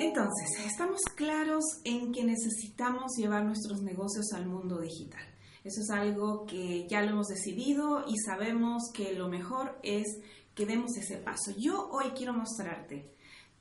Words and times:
Entonces, 0.00 0.66
estamos 0.66 1.00
claros 1.14 1.64
en 1.84 2.10
que 2.10 2.24
necesitamos 2.24 3.12
llevar 3.16 3.44
nuestros 3.44 3.82
negocios 3.82 4.32
al 4.32 4.46
mundo 4.46 4.80
digital. 4.80 5.22
Eso 5.62 5.80
es 5.80 5.90
algo 5.90 6.44
que 6.44 6.88
ya 6.88 7.00
lo 7.02 7.10
hemos 7.10 7.28
decidido 7.28 8.04
y 8.08 8.18
sabemos 8.18 8.90
que 8.92 9.14
lo 9.14 9.28
mejor 9.28 9.78
es 9.84 10.06
que 10.56 10.66
demos 10.66 10.96
ese 10.96 11.18
paso. 11.18 11.52
Yo 11.56 11.88
hoy 11.90 12.06
quiero 12.16 12.32
mostrarte 12.32 13.14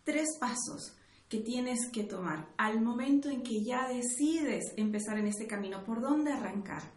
tres 0.04 0.30
pasos 0.40 0.96
que 1.30 1.40
tienes 1.40 1.92
que 1.92 2.04
tomar 2.04 2.50
al 2.58 2.82
momento 2.82 3.30
en 3.30 3.44
que 3.44 3.64
ya 3.64 3.88
decides 3.88 4.74
empezar 4.78 5.20
en 5.20 5.28
este 5.28 5.46
camino, 5.46 5.84
por 5.84 6.02
dónde 6.02 6.32
arrancar. 6.32 6.92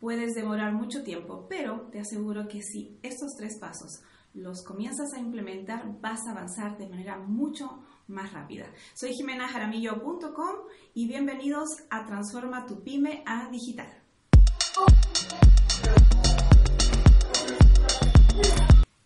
Puedes 0.00 0.34
demorar 0.34 0.72
mucho 0.72 1.04
tiempo, 1.04 1.46
pero 1.48 1.88
te 1.92 2.00
aseguro 2.00 2.48
que 2.48 2.62
si 2.62 2.98
estos 3.02 3.34
tres 3.36 3.58
pasos 3.60 4.02
los 4.34 4.62
comienzas 4.62 5.12
a 5.14 5.18
implementar, 5.18 6.00
vas 6.00 6.26
a 6.26 6.30
avanzar 6.30 6.78
de 6.78 6.88
manera 6.88 7.18
mucho 7.18 7.82
más 8.06 8.32
rápida. 8.32 8.66
Soy 8.94 9.12
jimenajaramillo.com 9.14 10.56
y 10.94 11.08
bienvenidos 11.08 11.68
a 11.90 12.04
Transforma 12.06 12.66
tu 12.66 12.82
pyme 12.82 13.22
a 13.26 13.48
digital. 13.50 13.88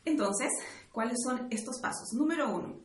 Entonces, 0.05 0.50
¿cuáles 0.92 1.19
son 1.25 1.48
estos 1.50 1.81
pasos? 1.81 2.12
Número 2.12 2.55
uno, 2.55 2.77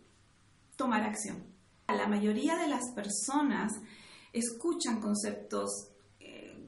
tomar 0.75 1.03
acción. 1.03 1.43
La 1.87 2.07
mayoría 2.07 2.57
de 2.57 2.67
las 2.67 2.91
personas 2.93 3.73
escuchan 4.31 5.01
conceptos 5.01 5.89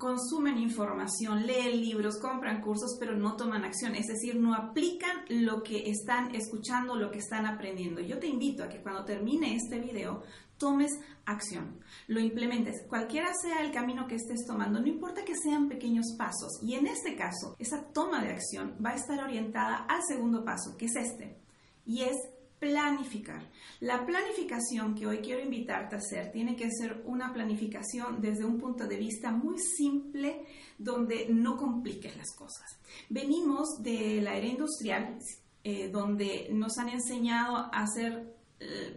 consumen 0.02 0.58
información, 0.58 1.46
leen 1.46 1.80
libros, 1.80 2.18
compran 2.18 2.62
cursos, 2.62 2.98
pero 3.00 3.16
no 3.16 3.36
toman 3.36 3.64
acción, 3.64 3.94
es 3.94 4.08
decir, 4.08 4.36
no 4.36 4.56
aplican 4.56 5.26
lo 5.30 5.62
que 5.62 5.92
están 5.92 6.34
escuchando, 6.34 6.96
lo 6.96 7.12
que 7.12 7.20
están 7.20 7.46
aprendiendo. 7.46 8.02
Yo 8.02 8.18
te 8.18 8.26
invito 8.26 8.64
a 8.64 8.68
que 8.68 8.82
cuando 8.82 9.06
termine 9.06 9.56
este 9.56 9.80
video 9.80 10.24
tomes 10.58 10.92
acción, 11.26 11.80
lo 12.08 12.20
implementes, 12.20 12.84
cualquiera 12.90 13.32
sea 13.44 13.62
el 13.64 13.72
camino 13.72 14.08
que 14.08 14.16
estés 14.16 14.44
tomando, 14.48 14.82
no 14.82 14.88
importa 14.88 15.24
que 15.24 15.36
sean 15.36 15.70
pequeños 15.70 16.16
pasos. 16.18 16.60
Y 16.64 16.74
en 16.74 16.88
este 16.88 17.16
caso, 17.16 17.56
esa 17.60 17.84
toma 17.94 18.24
de 18.24 18.32
acción 18.32 18.76
va 18.84 18.90
a 18.90 18.96
estar 18.96 19.24
orientada 19.24 19.86
al 19.88 20.02
segundo 20.02 20.44
paso, 20.44 20.78
que 20.78 20.86
es 20.86 20.96
este, 20.96 21.38
y 21.86 22.02
es 22.02 22.18
planificar. 22.62 23.42
La 23.80 24.06
planificación 24.06 24.94
que 24.94 25.08
hoy 25.08 25.18
quiero 25.18 25.42
invitarte 25.42 25.96
a 25.96 25.98
hacer 25.98 26.32
tiene 26.32 26.56
que 26.56 26.70
ser 26.70 27.02
una 27.06 27.34
planificación 27.34 28.22
desde 28.22 28.46
un 28.46 28.60
punto 28.60 28.88
de 28.88 28.98
vista 28.98 29.32
muy 29.32 29.58
simple, 29.58 30.46
donde 30.78 31.26
no 31.28 31.58
compliques 31.58 32.16
las 32.16 32.32
cosas. 32.36 32.80
Venimos 33.10 33.82
de 33.82 34.22
la 34.22 34.36
era 34.36 34.46
industrial, 34.46 35.18
eh, 35.64 35.90
donde 35.90 36.50
nos 36.52 36.78
han 36.78 36.90
enseñado 36.90 37.58
a 37.58 37.82
hacer 37.82 38.32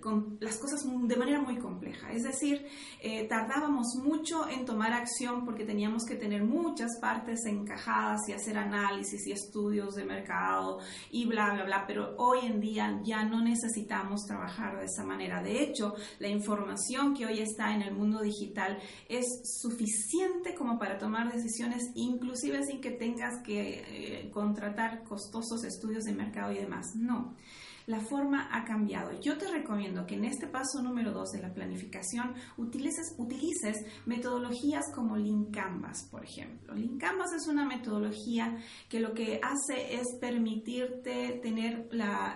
con 0.01 0.37
las 0.41 0.59
cosas 0.59 0.85
de 0.85 1.17
manera 1.17 1.41
muy 1.41 1.57
compleja. 1.57 2.13
Es 2.13 2.23
decir, 2.23 2.67
eh, 3.01 3.27
tardábamos 3.29 3.97
mucho 4.03 4.49
en 4.49 4.65
tomar 4.65 4.93
acción 4.93 5.45
porque 5.45 5.65
teníamos 5.65 6.05
que 6.05 6.17
tener 6.17 6.43
muchas 6.43 6.99
partes 7.01 7.45
encajadas 7.47 8.29
y 8.29 8.33
hacer 8.33 8.59
análisis 8.59 9.27
y 9.27 9.33
estudios 9.33 9.95
de 9.95 10.05
mercado 10.05 10.81
y 11.11 11.27
bla, 11.27 11.55
bla, 11.55 11.65
bla. 11.65 11.85
Pero 11.87 12.15
hoy 12.19 12.41
en 12.47 12.61
día 12.61 13.01
ya 13.05 13.25
no 13.25 13.43
necesitamos 13.43 14.27
trabajar 14.27 14.79
de 14.79 14.85
esa 14.85 15.05
manera. 15.05 15.43
De 15.43 15.63
hecho, 15.63 15.95
la 16.19 16.29
información 16.29 17.15
que 17.15 17.27
hoy 17.27 17.41
está 17.41 17.75
en 17.75 17.83
el 17.83 17.95
mundo 17.95 18.21
digital 18.21 18.79
es 19.09 19.27
suficiente 19.61 20.55
como 20.55 20.79
para 20.79 20.99
tomar 20.99 21.33
decisiones, 21.33 21.91
inclusive 21.95 22.63
sin 22.65 22.81
que 22.81 22.91
tengas 22.91 23.43
que 23.43 23.83
eh, 23.87 24.31
contratar 24.31 25.05
costosos 25.05 25.65
estudios 25.65 26.05
de 26.05 26.13
mercado 26.13 26.53
y 26.53 26.59
demás. 26.59 26.95
No 26.97 27.35
la 27.87 28.01
forma 28.01 28.49
ha 28.53 28.65
cambiado. 28.65 29.19
Yo 29.21 29.37
te 29.37 29.49
recomiendo 29.49 30.07
que 30.07 30.15
en 30.15 30.25
este 30.25 30.47
paso 30.47 30.83
número 30.83 31.13
2 31.13 31.33
de 31.33 31.43
la 31.43 31.53
planificación 31.53 32.35
utilices, 32.57 33.15
utilices 33.19 33.85
metodologías 34.07 34.85
como 34.95 35.17
Lean 35.17 35.47
Canvas, 35.51 36.09
por 36.11 36.25
ejemplo. 36.25 36.75
Lean 36.75 36.99
Canvas 36.99 37.33
es 37.35 37.47
una 37.47 37.67
metodología 37.67 38.57
que 38.89 39.01
lo 39.01 39.13
que 39.13 39.41
hace 39.43 39.95
es 39.95 40.07
permitirte 40.21 41.41
tener 41.43 41.89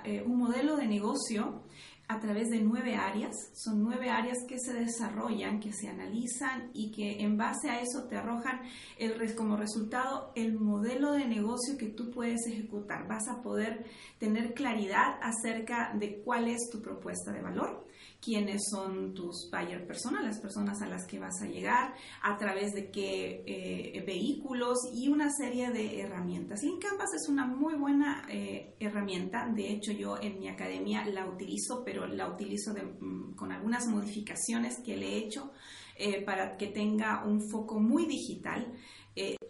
eh, 0.05 0.23
un 0.27 0.39
modelo 0.39 0.77
de 0.77 0.87
negocio 0.87 1.63
a 2.09 2.19
través 2.19 2.49
de 2.49 2.61
nueve 2.61 2.97
áreas. 2.97 3.35
Son 3.53 3.83
nueve 3.83 4.11
áreas 4.11 4.39
que 4.49 4.59
se 4.59 4.73
desarrollan, 4.73 5.61
que 5.61 5.73
se 5.73 5.89
analizan 5.89 6.71
y 6.73 6.91
que 6.91 7.23
en 7.23 7.37
base 7.37 7.69
a 7.69 7.81
eso 7.81 8.05
te 8.09 8.17
arrojan 8.17 8.61
el, 8.99 9.35
como 9.35 9.57
resultado 9.57 10.33
el 10.35 10.59
modelo 10.59 11.13
de 11.13 11.27
negocio 11.27 11.77
que 11.79 11.89
tú 11.89 12.11
puedes 12.11 12.47
ejecutar. 12.47 13.07
Vas 13.07 13.29
a 13.29 13.43
poder 13.43 13.85
tener 14.19 14.55
claridad 14.55 15.19
acerca 15.23 15.93
de 15.95 16.21
cuál 16.23 16.49
es 16.49 16.69
tu 16.71 16.81
propuesta 16.81 17.31
de 17.31 17.43
valor 17.43 17.89
quiénes 18.21 18.63
son 18.71 19.15
tus 19.15 19.49
buyer 19.51 19.87
personas, 19.87 20.25
las 20.25 20.41
personas 20.41 20.83
a 20.83 20.89
las 20.89 21.07
que 21.07 21.19
vas 21.19 21.41
a 21.41 21.47
llegar, 21.47 21.95
a 22.23 22.37
través 22.37 22.73
de 22.73 22.91
qué 22.91 23.45
eh, 23.47 24.03
vehículos 24.05 24.79
y 24.93 25.09
una 25.09 25.31
serie 25.31 25.71
de 25.71 26.01
herramientas. 26.01 26.63
Link 26.63 26.83
Canvas 26.83 27.11
es 27.15 27.29
una 27.29 27.47
muy 27.47 27.75
buena 27.75 28.27
eh, 28.29 28.75
herramienta, 28.81 29.49
de 29.49 29.71
hecho 29.71 29.93
yo 29.93 30.19
en 30.21 30.39
mi 30.39 30.49
academia 30.49 31.05
la 31.07 31.27
utilizo, 31.27 31.83
pero 31.85 31.98
la 32.07 32.29
utilizo 32.29 32.73
mm, 32.73 33.35
con 33.35 33.53
algunas 33.53 33.87
modificaciones 33.87 34.79
que 34.85 34.97
le 34.97 35.15
he 35.15 35.19
hecho 35.19 35.53
eh, 35.97 36.23
para 36.23 36.57
que 36.57 36.69
tenga 36.69 37.25
un 37.25 37.41
foco 37.51 37.81
muy 37.81 38.07
digital, 38.07 38.73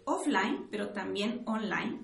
offline, 0.05 0.67
pero 0.71 0.89
también 0.89 1.43
online. 1.45 1.99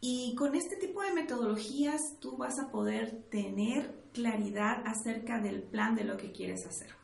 Y 0.00 0.34
con 0.34 0.54
este 0.54 0.76
tipo 0.76 1.02
de 1.02 1.12
metodologías 1.12 2.00
tú 2.18 2.38
vas 2.38 2.58
a 2.58 2.70
poder 2.70 3.24
tener 3.30 3.94
claridad 4.14 4.82
acerca 4.86 5.38
del 5.38 5.62
plan 5.62 5.94
de 5.94 6.04
lo 6.04 6.16
que 6.16 6.32
quieres 6.32 6.64
hacer. 6.66 6.94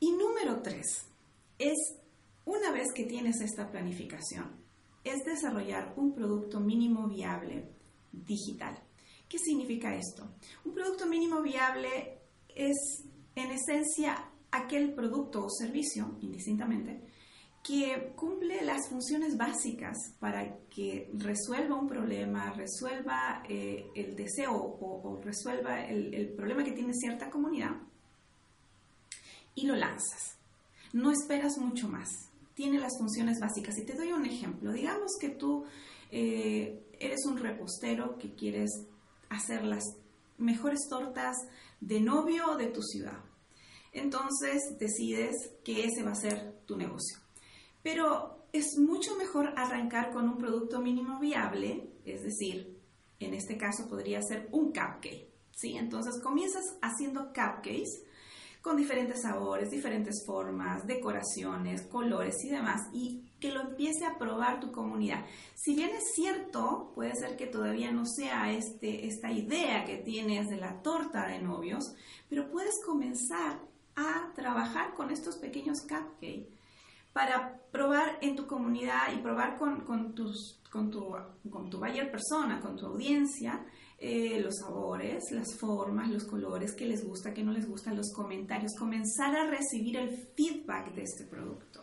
Y 0.00 0.12
número 0.12 0.62
tres, 0.62 1.06
es 1.58 1.96
una 2.44 2.72
vez 2.72 2.92
que 2.94 3.04
tienes 3.04 3.40
esta 3.40 3.70
planificación, 3.70 4.50
es 5.02 5.24
desarrollar 5.24 5.94
un 5.96 6.14
producto 6.14 6.60
mínimo 6.60 7.08
viable 7.08 7.70
digital. 8.12 8.83
¿Qué 9.28 9.38
significa 9.38 9.94
esto? 9.94 10.28
Un 10.64 10.74
producto 10.74 11.06
mínimo 11.06 11.42
viable 11.42 12.18
es 12.54 13.04
en 13.34 13.50
esencia 13.50 14.30
aquel 14.50 14.94
producto 14.94 15.46
o 15.46 15.50
servicio, 15.50 16.16
indistintamente, 16.20 17.00
que 17.64 18.12
cumple 18.14 18.62
las 18.62 18.88
funciones 18.88 19.36
básicas 19.36 19.96
para 20.20 20.58
que 20.68 21.10
resuelva 21.14 21.74
un 21.74 21.88
problema, 21.88 22.52
resuelva 22.52 23.42
eh, 23.48 23.86
el 23.94 24.14
deseo 24.14 24.52
o, 24.54 25.20
resuelva 25.24 25.84
el, 25.86 26.28
problema 26.36 26.62
que 26.62 26.72
tiene 26.72 26.92
cierta 26.92 27.30
comunidad 27.30 27.72
y 29.54 29.66
lo 29.66 29.76
lanzas. 29.76 30.36
No 30.92 31.10
esperas 31.10 31.56
mucho 31.58 31.88
más. 31.88 32.10
Tiene 32.54 32.78
las 32.78 32.98
funciones 32.98 33.40
básicas. 33.40 33.76
Y 33.78 33.84
te 33.84 33.94
doy 33.94 34.12
un 34.12 34.26
ejemplo. 34.26 34.70
Digamos 34.70 35.12
que 35.18 35.30
tú 35.30 35.64
eh, 36.10 36.84
eres 37.00 37.24
un 37.24 37.38
repostero 37.38 38.18
que 38.18 38.34
quieres 38.34 38.70
hacer 39.36 39.64
las 39.64 39.84
mejores 40.38 40.80
tortas 40.88 41.36
de 41.80 42.00
novio 42.00 42.56
de 42.56 42.66
tu 42.66 42.82
ciudad. 42.82 43.18
Entonces 43.92 44.62
decides 44.78 45.34
que 45.64 45.84
ese 45.84 46.02
va 46.02 46.12
a 46.12 46.16
ser 46.16 46.54
tu 46.66 46.76
negocio 46.76 47.24
pero 47.84 48.46
es 48.52 48.78
mucho 48.78 49.14
mejor 49.16 49.52
arrancar 49.56 50.10
con 50.10 50.26
un 50.26 50.38
producto 50.38 50.80
mínimo 50.80 51.20
viable, 51.20 51.92
es 52.06 52.22
decir, 52.22 52.80
en 53.20 53.34
este 53.34 53.58
caso 53.58 53.86
podría 53.88 54.22
ser 54.22 54.48
un 54.52 54.72
cupcake. 54.72 55.28
¿sí? 55.54 55.76
Entonces 55.76 56.20
comienzas 56.22 56.64
haciendo 56.80 57.26
cupcakes 57.26 58.02
con 58.64 58.78
diferentes 58.78 59.20
sabores, 59.20 59.70
diferentes 59.70 60.24
formas, 60.24 60.86
decoraciones, 60.86 61.82
colores 61.82 62.42
y 62.44 62.48
demás, 62.48 62.80
y 62.94 63.20
que 63.38 63.52
lo 63.52 63.60
empiece 63.60 64.06
a 64.06 64.16
probar 64.16 64.58
tu 64.58 64.72
comunidad. 64.72 65.26
Si 65.54 65.74
bien 65.74 65.90
es 65.90 66.14
cierto, 66.14 66.90
puede 66.94 67.14
ser 67.14 67.36
que 67.36 67.46
todavía 67.46 67.92
no 67.92 68.06
sea 68.06 68.50
este, 68.50 69.06
esta 69.06 69.30
idea 69.30 69.84
que 69.84 69.98
tienes 69.98 70.48
de 70.48 70.56
la 70.56 70.80
torta 70.80 71.26
de 71.26 71.42
novios, 71.42 71.94
pero 72.30 72.50
puedes 72.50 72.82
comenzar 72.86 73.60
a 73.96 74.32
trabajar 74.34 74.94
con 74.94 75.10
estos 75.10 75.36
pequeños 75.36 75.82
cupcakes 75.82 76.48
para 77.12 77.60
probar 77.70 78.16
en 78.22 78.34
tu 78.34 78.46
comunidad 78.46 79.12
y 79.14 79.18
probar 79.18 79.58
con, 79.58 80.14
tus, 80.14 80.58
con, 80.72 80.90
tu, 80.90 81.14
con 81.50 81.68
tu 81.68 81.78
buyer 81.78 82.10
persona, 82.10 82.62
con 82.62 82.78
tu 82.78 82.86
audiencia, 82.86 83.62
eh, 84.06 84.38
los 84.38 84.56
sabores, 84.58 85.24
las 85.30 85.54
formas, 85.54 86.10
los 86.10 86.24
colores, 86.24 86.74
que 86.74 86.84
les 86.84 87.02
gusta, 87.02 87.32
que 87.32 87.42
no 87.42 87.52
les 87.52 87.66
gustan, 87.66 87.96
los 87.96 88.12
comentarios, 88.12 88.74
comenzar 88.78 89.34
a 89.34 89.48
recibir 89.48 89.96
el 89.96 90.10
feedback 90.36 90.92
de 90.94 91.04
este 91.04 91.24
producto. 91.24 91.82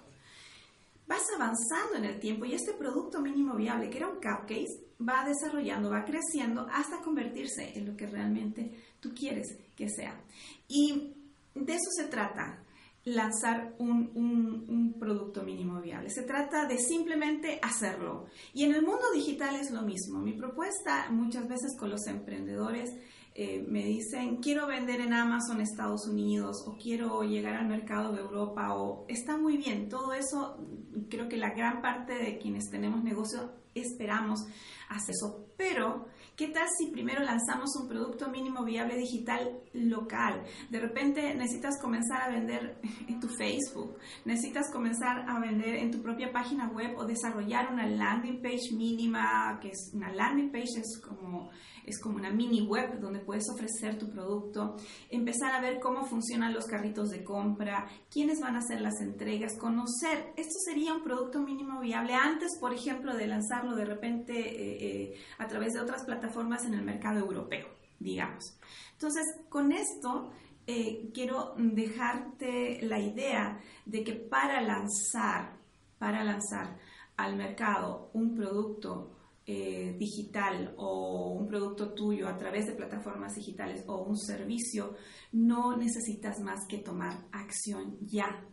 Vas 1.07 1.23
avanzando 1.35 1.95
en 1.97 2.05
el 2.05 2.19
tiempo 2.19 2.45
y 2.45 2.53
este 2.53 2.73
producto 2.73 3.21
mínimo 3.21 3.55
viable, 3.55 3.89
que 3.89 3.97
era 3.97 4.07
un 4.07 4.17
cupcake, 4.17 4.67
va 5.01 5.25
desarrollando, 5.25 5.89
va 5.89 6.05
creciendo 6.05 6.67
hasta 6.71 7.01
convertirse 7.01 7.75
en 7.75 7.87
lo 7.87 7.97
que 7.97 8.05
realmente 8.05 8.71
tú 8.99 9.15
quieres 9.15 9.57
que 9.75 9.89
sea. 9.89 10.21
Y 10.67 11.15
de 11.55 11.73
eso 11.73 11.89
se 11.89 12.05
trata 12.05 12.60
lanzar 13.03 13.73
un, 13.79 14.11
un, 14.13 14.99
producto 14.99 15.41
mínimo 15.41 15.81
viable. 15.81 16.11
Se 16.11 16.21
trata 16.21 16.67
de 16.67 16.77
simplemente 16.77 17.59
hacerlo. 17.63 18.25
Y 18.53 18.65
en 18.65 18.75
el 18.75 18.83
mundo 18.83 19.11
digital 19.13 19.55
es 19.55 19.71
lo 19.71 19.81
mismo. 19.81 20.19
Mi 20.19 20.33
propuesta 20.33 21.09
muchas 21.09 21.47
veces 21.47 21.75
con 21.79 21.89
los 21.89 22.05
emprendedores 22.05 22.91
eh, 23.33 23.65
me 23.67 23.83
dicen, 23.83 24.37
quiero 24.37 24.67
vender 24.67 25.01
en 25.01 25.13
Amazon 25.13 25.61
Estados 25.61 26.07
Unidos 26.07 26.63
o 26.67 26.77
quiero 26.77 27.23
llegar 27.23 27.55
al 27.55 27.67
mercado 27.67 28.13
de 28.13 28.21
Europa 28.21 28.75
o 28.75 29.05
está 29.07 29.37
muy 29.37 29.57
bien. 29.57 29.89
Todo 29.89 30.13
eso, 30.13 30.57
creo 31.09 31.27
que 31.27 31.37
la 31.37 31.55
gran 31.55 31.81
parte 31.81 32.13
de 32.13 32.37
quienes 32.37 32.69
tenemos 32.69 33.03
negocio 33.03 33.53
esperamos 33.75 34.39
hacer 34.89 35.11
eso. 35.11 35.45
Pero, 35.57 36.07
¿qué 36.35 36.47
tal 36.47 36.67
si 36.77 36.87
primero 36.87 37.23
lanzamos 37.23 37.75
un 37.79 37.87
producto 37.87 38.29
mínimo 38.29 38.63
viable 38.63 38.97
digital 38.97 39.59
local? 39.73 40.43
De 40.69 40.79
repente 40.79 41.33
necesitas 41.35 41.79
comenzar 41.81 42.21
a 42.21 42.29
vender 42.29 42.79
en 43.07 43.19
tu 43.19 43.27
Facebook, 43.27 43.97
necesitas 44.25 44.71
comenzar 44.71 45.29
a 45.29 45.39
vender 45.39 45.75
en 45.75 45.91
tu 45.91 46.01
propia 46.01 46.31
página 46.31 46.69
web 46.69 46.97
o 46.97 47.05
desarrollar 47.05 47.71
una 47.71 47.87
landing 47.87 48.41
page 48.41 48.73
mínima, 48.75 49.59
que 49.61 49.69
es 49.69 49.91
una 49.93 50.11
landing 50.11 50.51
page, 50.51 50.79
es 50.79 51.01
como 51.01 51.49
es 51.85 51.99
como 51.99 52.17
una 52.17 52.31
mini 52.31 52.61
web 52.61 52.99
donde 52.99 53.19
puedes 53.19 53.45
ofrecer 53.49 53.97
tu 53.97 54.09
producto, 54.09 54.75
empezar 55.09 55.53
a 55.53 55.61
ver 55.61 55.79
cómo 55.79 56.05
funcionan 56.05 56.53
los 56.53 56.65
carritos 56.65 57.09
de 57.09 57.23
compra, 57.23 57.87
quiénes 58.11 58.39
van 58.39 58.55
a 58.55 58.59
hacer 58.59 58.81
las 58.81 59.01
entregas, 59.01 59.57
conocer, 59.57 60.33
esto 60.37 60.53
sería 60.65 60.93
un 60.93 61.03
producto 61.03 61.41
mínimo 61.41 61.79
viable 61.79 62.13
antes, 62.13 62.57
por 62.59 62.73
ejemplo, 62.73 63.15
de 63.15 63.27
de 63.75 63.85
repente 63.85 64.33
eh, 64.33 65.11
eh, 65.13 65.15
a 65.37 65.47
través 65.47 65.73
de 65.73 65.79
otras 65.79 66.03
plataformas 66.03 66.65
en 66.65 66.73
el 66.73 66.83
mercado 66.83 67.19
europeo, 67.19 67.67
digamos. 67.99 68.57
Entonces, 68.93 69.25
con 69.49 69.71
esto... 69.71 70.31
Eh, 70.67 71.09
quiero 71.11 71.55
dejarte 71.57 72.81
la 72.83 72.99
idea 72.99 73.59
de 73.83 74.03
que 74.03 74.13
para 74.13 74.61
lanzar, 74.61 75.57
para 75.97 76.23
lanzar 76.23 76.77
al 77.17 77.35
mercado 77.35 78.11
un 78.13 78.35
producto 78.35 79.17
digital 79.43 80.75
o 80.77 81.31
un 81.31 81.47
producto 81.47 81.93
tuyo 81.93 82.27
a 82.27 82.37
través 82.37 82.67
de 82.67 82.73
plataformas 82.73 83.33
digitales 83.33 83.83
o 83.87 84.03
un 84.03 84.17
servicio, 84.17 84.95
no 85.33 85.75
necesitas 85.75 86.39
más 86.39 86.59
que 86.69 86.77
tomar 86.77 87.25
acción 87.31 87.97
ya. 88.01 88.45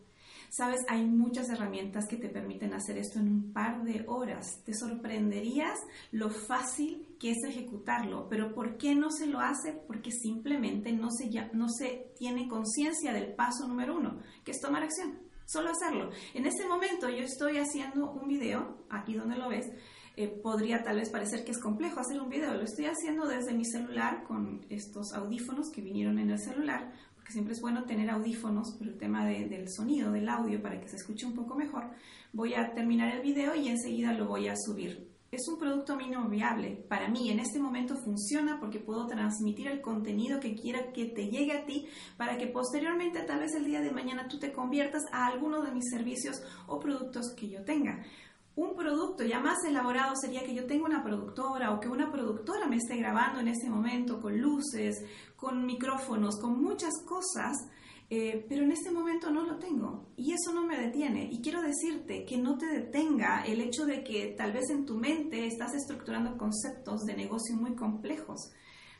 Sabes, 0.50 0.80
hay 0.88 1.04
muchas 1.04 1.48
herramientas 1.50 2.06
que 2.08 2.16
te 2.16 2.28
permiten 2.28 2.72
hacer 2.72 2.96
esto 2.96 3.18
en 3.18 3.28
un 3.28 3.52
par 3.52 3.84
de 3.84 4.04
horas. 4.06 4.62
Te 4.64 4.72
sorprenderías 4.72 5.78
lo 6.10 6.30
fácil 6.30 7.06
que 7.20 7.32
es 7.32 7.38
ejecutarlo, 7.44 8.28
pero 8.28 8.54
¿por 8.54 8.78
qué 8.78 8.94
no 8.94 9.10
se 9.10 9.26
lo 9.26 9.40
hace? 9.40 9.72
Porque 9.86 10.10
simplemente 10.10 10.92
no 10.92 11.10
se, 11.10 11.28
no 11.52 11.68
se 11.68 12.12
tiene 12.16 12.48
conciencia 12.48 13.12
del 13.12 13.34
paso 13.34 13.68
número 13.68 13.96
uno, 13.96 14.20
que 14.44 14.52
es 14.52 14.60
tomar 14.60 14.82
acción. 14.82 15.18
Solo 15.44 15.70
hacerlo. 15.70 16.10
En 16.34 16.46
este 16.46 16.66
momento 16.66 17.08
yo 17.08 17.24
estoy 17.24 17.58
haciendo 17.58 18.10
un 18.10 18.28
video, 18.28 18.84
aquí 18.90 19.14
donde 19.14 19.36
lo 19.36 19.48
ves, 19.48 19.66
eh, 20.16 20.28
podría 20.28 20.82
tal 20.82 20.96
vez 20.96 21.10
parecer 21.10 21.44
que 21.44 21.52
es 21.52 21.60
complejo 21.60 22.00
hacer 22.00 22.20
un 22.20 22.28
video. 22.28 22.52
Lo 22.54 22.64
estoy 22.64 22.86
haciendo 22.86 23.26
desde 23.26 23.54
mi 23.54 23.64
celular 23.64 24.24
con 24.24 24.66
estos 24.68 25.12
audífonos 25.14 25.70
que 25.70 25.80
vinieron 25.80 26.18
en 26.18 26.30
el 26.30 26.40
celular, 26.40 26.92
siempre 27.28 27.54
es 27.54 27.60
bueno 27.60 27.84
tener 27.84 28.10
audífonos 28.10 28.74
por 28.76 28.88
el 28.88 28.96
tema 28.96 29.26
del 29.26 29.68
sonido, 29.70 30.12
del 30.12 30.28
audio, 30.28 30.62
para 30.62 30.80
que 30.80 30.88
se 30.88 30.96
escuche 30.96 31.26
un 31.26 31.34
poco 31.34 31.54
mejor. 31.54 31.90
Voy 32.32 32.54
a 32.54 32.72
terminar 32.74 33.14
el 33.14 33.22
video 33.22 33.54
y 33.54 33.68
enseguida 33.68 34.12
lo 34.12 34.26
voy 34.26 34.48
a 34.48 34.56
subir. 34.56 35.08
Es 35.30 35.46
un 35.46 35.58
producto 35.58 35.94
mínimo 35.94 36.26
viable. 36.30 36.86
Para 36.88 37.08
mí 37.08 37.30
en 37.30 37.38
este 37.38 37.58
momento 37.58 37.94
funciona 37.96 38.58
porque 38.58 38.80
puedo 38.80 39.06
transmitir 39.06 39.68
el 39.68 39.82
contenido 39.82 40.40
que 40.40 40.54
quiera 40.54 40.90
que 40.92 41.04
te 41.04 41.28
llegue 41.28 41.52
a 41.52 41.66
ti 41.66 41.86
para 42.16 42.38
que 42.38 42.46
posteriormente, 42.46 43.22
tal 43.24 43.40
vez 43.40 43.54
el 43.54 43.66
día 43.66 43.82
de 43.82 43.90
mañana, 43.90 44.26
tú 44.26 44.38
te 44.38 44.52
conviertas 44.52 45.02
a 45.12 45.26
alguno 45.26 45.60
de 45.62 45.72
mis 45.72 45.90
servicios 45.90 46.42
o 46.66 46.80
productos 46.80 47.34
que 47.36 47.50
yo 47.50 47.62
tenga. 47.62 48.02
Un 48.58 48.74
producto 48.74 49.22
ya 49.22 49.38
más 49.38 49.62
elaborado 49.64 50.16
sería 50.16 50.42
que 50.42 50.52
yo 50.52 50.66
tenga 50.66 50.86
una 50.86 51.04
productora 51.04 51.72
o 51.72 51.78
que 51.78 51.88
una 51.88 52.10
productora 52.10 52.66
me 52.66 52.74
esté 52.74 52.96
grabando 52.96 53.38
en 53.38 53.46
ese 53.46 53.70
momento 53.70 54.20
con 54.20 54.36
luces, 54.36 55.00
con 55.36 55.64
micrófonos, 55.64 56.40
con 56.40 56.60
muchas 56.60 56.92
cosas, 57.06 57.56
eh, 58.10 58.44
pero 58.48 58.64
en 58.64 58.72
este 58.72 58.90
momento 58.90 59.30
no 59.30 59.44
lo 59.44 59.60
tengo 59.60 60.08
y 60.16 60.32
eso 60.32 60.52
no 60.52 60.66
me 60.66 60.76
detiene. 60.76 61.28
Y 61.30 61.40
quiero 61.40 61.62
decirte 61.62 62.24
que 62.24 62.36
no 62.36 62.58
te 62.58 62.66
detenga 62.66 63.44
el 63.46 63.60
hecho 63.60 63.86
de 63.86 64.02
que 64.02 64.34
tal 64.36 64.52
vez 64.52 64.70
en 64.70 64.86
tu 64.86 64.96
mente 64.96 65.46
estás 65.46 65.72
estructurando 65.74 66.36
conceptos 66.36 67.02
de 67.02 67.14
negocio 67.14 67.54
muy 67.54 67.76
complejos. 67.76 68.50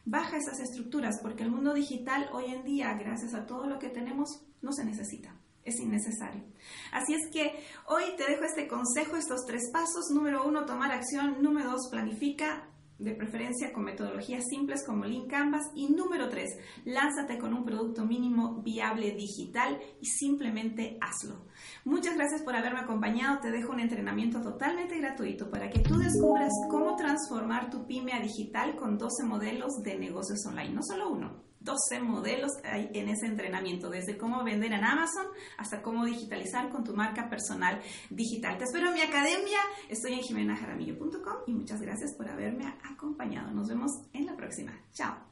Baja 0.05 0.37
esas 0.37 0.61
estructuras 0.61 1.19
porque 1.21 1.43
el 1.43 1.51
mundo 1.51 1.75
digital 1.75 2.31
hoy 2.33 2.45
en 2.45 2.63
día, 2.63 2.95
gracias 2.95 3.35
a 3.35 3.45
todo 3.45 3.67
lo 3.67 3.81
que 3.81 3.89
tenemos, 3.89 4.29
no 4.63 4.71
se 4.73 4.85
necesita 4.85 5.35
es 5.69 5.81
innecesario. 5.81 6.45
Así 6.93 7.15
es 7.15 7.31
que 7.33 7.53
hoy 7.87 8.05
te 8.17 8.25
dejo 8.31 8.45
este 8.45 8.69
consejo, 8.69 9.17
estos 9.17 9.45
tres 9.47 9.71
pasos. 9.73 10.11
Número 10.13 10.47
uno, 10.47 10.65
tomar 10.65 10.93
acción. 10.93 11.43
Número 11.43 11.71
dos, 11.71 11.89
planifica 11.91 12.69
de 12.99 13.15
preferencia 13.15 13.73
con 13.73 13.85
metodologías 13.85 14.45
simples 14.49 14.85
como 14.85 15.05
Lean 15.05 15.29
Canvas. 15.29 15.63
Y 15.75 15.89
número 15.89 16.29
tres, 16.29 16.51
lánzate 16.85 17.39
con 17.39 17.55
un 17.55 17.65
producto 17.65 18.05
mínimo 18.05 18.61
viable 18.63 19.13
digital 19.13 19.79
y 20.01 20.07
simplemente 20.07 20.99
hazlo. 21.01 21.47
Muchas 21.85 22.17
gracias 22.17 22.43
por 22.43 22.57
haberme 22.57 22.81
acompañado. 22.81 23.41
Te 23.41 23.51
dejo 23.51 23.73
un 23.73 23.81
entrenamiento 23.81 24.41
totalmente 24.41 24.99
gratuito 24.99 25.51
para 25.51 25.71
que 25.71 25.81
tú 25.81 25.97
descubras 25.99 26.53
cómo 26.69 26.97
transformar 26.97 27.71
tu 27.71 27.87
pyme 27.87 28.13
a 28.13 28.21
digital 28.21 28.77
con 28.77 28.99
12 28.99 29.25
modelos 29.25 29.83
de 29.83 29.99
negocios 29.99 30.45
online, 30.47 30.75
no 30.75 30.83
solo 30.83 31.11
uno 31.11 31.48
12 31.69 32.01
modelos 32.01 32.53
en 32.65 33.09
ese 33.11 33.27
entrenamiento, 33.27 33.91
desde 33.91 34.17
cómo 34.17 34.43
vender 34.43 34.73
en 34.73 34.85
Amazon 34.85 35.27
hasta 35.59 35.83
cómo 35.83 36.07
digitalizar 36.07 36.71
con 36.71 36.83
tu 36.83 36.95
marca 36.95 37.29
personal 37.29 37.83
digital. 38.09 38.57
Te 38.57 38.65
espero 38.65 38.89
en 38.89 38.95
mi 38.95 39.03
academia, 39.03 39.59
estoy 39.91 40.15
en 40.15 40.21
jimenajaramillo.com 40.21 41.37
y 41.47 41.53
muchas 41.53 41.83
gracias 41.83 42.15
por 42.17 42.29
haberme 42.29 42.75
acompañado. 42.91 43.51
Nos 43.51 43.69
vemos 43.69 43.91
en 44.15 44.25
la 44.25 44.35
próxima. 44.35 44.73
Chao. 44.95 45.28